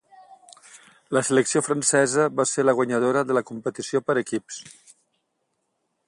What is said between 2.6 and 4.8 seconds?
la guanyadora de la competició per equips.